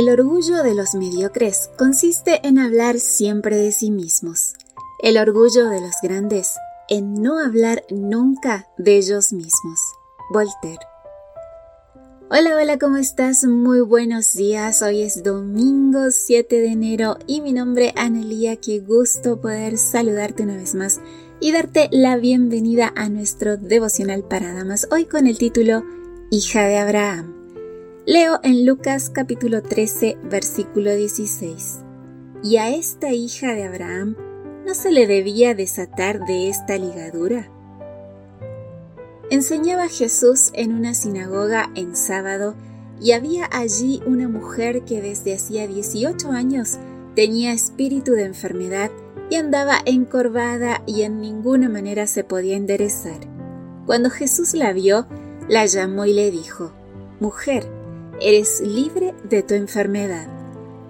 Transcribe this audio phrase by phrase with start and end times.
[0.00, 4.54] El orgullo de los mediocres consiste en hablar siempre de sí mismos.
[5.02, 6.54] El orgullo de los grandes
[6.88, 9.78] en no hablar nunca de ellos mismos.
[10.32, 10.80] Voltaire.
[12.30, 13.44] Hola, hola, ¿cómo estás?
[13.44, 14.80] Muy buenos días.
[14.80, 18.56] Hoy es domingo 7 de enero y mi nombre es Analia.
[18.56, 20.98] Qué gusto poder saludarte una vez más
[21.40, 24.88] y darte la bienvenida a nuestro devocional para damas.
[24.90, 25.84] Hoy con el título
[26.30, 27.39] Hija de Abraham.
[28.10, 31.78] Leo en Lucas capítulo 13, versículo 16.
[32.42, 34.16] Y a esta hija de Abraham
[34.66, 37.48] no se le debía desatar de esta ligadura.
[39.30, 42.56] Enseñaba Jesús en una sinagoga en sábado
[43.00, 46.78] y había allí una mujer que desde hacía 18 años
[47.14, 48.90] tenía espíritu de enfermedad
[49.30, 53.20] y andaba encorvada y en ninguna manera se podía enderezar.
[53.86, 55.06] Cuando Jesús la vio,
[55.48, 56.72] la llamó y le dijo,
[57.20, 57.79] Mujer,
[58.20, 60.28] eres libre de tu enfermedad.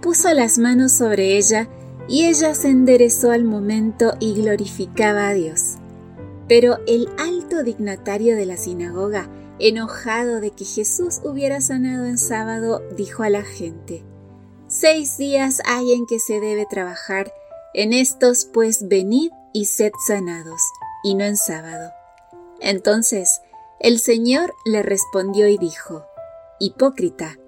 [0.00, 1.68] Puso las manos sobre ella
[2.08, 5.76] y ella se enderezó al momento y glorificaba a Dios.
[6.48, 12.82] Pero el alto dignatario de la sinagoga, enojado de que Jesús hubiera sanado en sábado,
[12.96, 14.04] dijo a la gente,
[14.66, 17.32] Seis días hay en que se debe trabajar,
[17.72, 20.60] en estos pues venid y sed sanados,
[21.02, 21.92] y no en sábado.
[22.60, 23.40] Entonces
[23.80, 26.04] el Señor le respondió y dijo,
[26.60, 27.38] Hipócrita,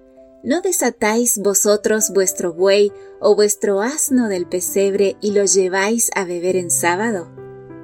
[0.43, 2.91] ¿no desatáis vosotros vuestro buey
[3.21, 7.31] o vuestro asno del pesebre y lo lleváis a beber en sábado?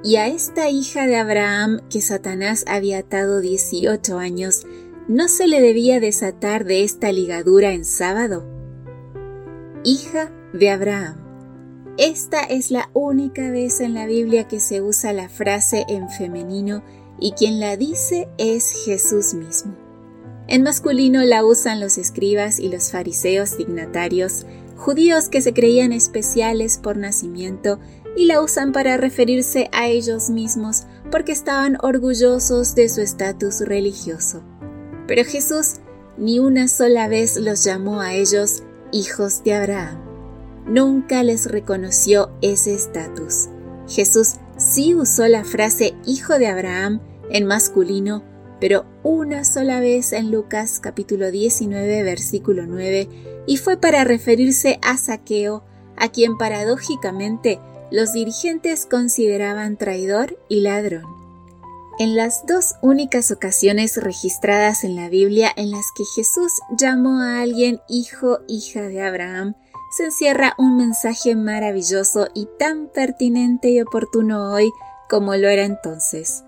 [0.02, 4.66] Y a esta hija de Abraham que Satanás había atado dieciocho años,
[5.08, 8.44] ¿no se le debía desatar de esta ligadura en sábado?
[9.82, 11.24] Hija de Abraham.
[11.96, 16.84] Esta es la única vez en la Biblia que se usa la frase en femenino
[17.18, 19.83] y quien la dice es Jesús mismo.
[20.46, 24.44] En masculino la usan los escribas y los fariseos dignatarios,
[24.76, 27.78] judíos que se creían especiales por nacimiento
[28.16, 34.42] y la usan para referirse a ellos mismos porque estaban orgullosos de su estatus religioso.
[35.06, 35.76] Pero Jesús
[36.16, 38.62] ni una sola vez los llamó a ellos
[38.92, 39.98] hijos de Abraham.
[40.66, 43.48] Nunca les reconoció ese estatus.
[43.88, 47.00] Jesús sí usó la frase hijo de Abraham
[47.30, 48.22] en masculino
[48.64, 54.96] pero una sola vez en Lucas capítulo 19 versículo 9 y fue para referirse a
[54.96, 55.62] Saqueo,
[55.98, 57.60] a quien paradójicamente
[57.90, 61.04] los dirigentes consideraban traidor y ladrón.
[61.98, 67.42] En las dos únicas ocasiones registradas en la Biblia en las que Jesús llamó a
[67.42, 69.56] alguien hijo, hija de Abraham,
[69.94, 74.72] se encierra un mensaje maravilloso y tan pertinente y oportuno hoy
[75.10, 76.44] como lo era entonces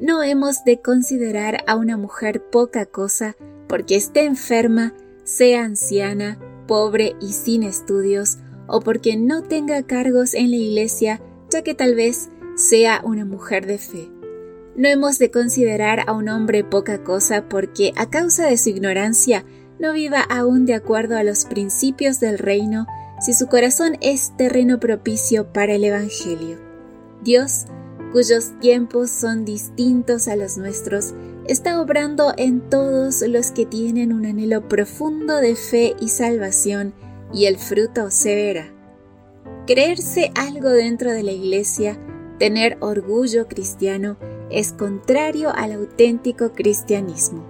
[0.00, 3.36] no hemos de considerar a una mujer poca cosa
[3.68, 4.94] porque esté enferma,
[5.24, 11.20] sea anciana, pobre y sin estudios, o porque no tenga cargos en la iglesia,
[11.50, 14.10] ya que tal vez sea una mujer de fe.
[14.76, 19.44] No hemos de considerar a un hombre poca cosa porque a causa de su ignorancia
[19.80, 22.86] no viva aún de acuerdo a los principios del reino
[23.20, 26.58] si su corazón es terreno propicio para el Evangelio.
[27.22, 27.64] Dios
[28.12, 31.14] cuyos tiempos son distintos a los nuestros,
[31.46, 36.94] está obrando en todos los que tienen un anhelo profundo de fe y salvación,
[37.32, 38.72] y el fruto se verá.
[39.66, 41.98] Creerse algo dentro de la iglesia,
[42.38, 44.16] tener orgullo cristiano,
[44.50, 47.44] es contrario al auténtico cristianismo.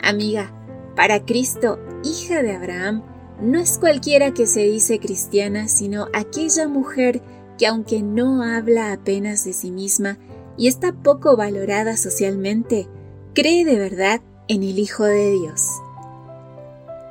[0.00, 0.52] Amiga,
[0.94, 3.02] para Cristo, hija de Abraham,
[3.40, 7.20] no es cualquiera que se dice cristiana, sino aquella mujer
[7.58, 10.18] que aunque no habla apenas de sí misma
[10.56, 12.88] y está poco valorada socialmente,
[13.34, 15.68] cree de verdad en el Hijo de Dios.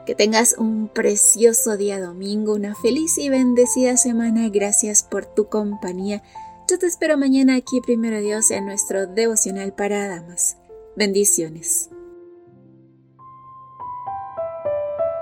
[0.06, 4.50] Que tengas un precioso día domingo, una feliz y bendecida semana.
[4.50, 6.22] Gracias por tu compañía.
[6.70, 10.58] Yo te espero mañana aquí, primero Dios, en nuestro devocional para damas.
[10.96, 11.90] Bendiciones.